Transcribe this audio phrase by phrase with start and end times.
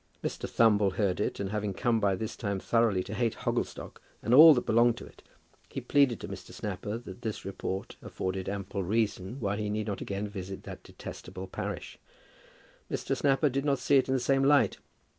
[0.23, 0.49] Mr.
[0.49, 4.55] Thumble heard it, and having come by this time thoroughly to hate Hogglestock and all
[4.55, 5.21] that belonged to it,
[5.69, 6.51] he pleaded to Mr.
[6.51, 11.45] Snapper that this report afforded ample reason why he need not again visit that detestable
[11.45, 11.99] parish.
[12.89, 13.15] Mr.
[13.15, 14.77] Snapper did not see it in the same light.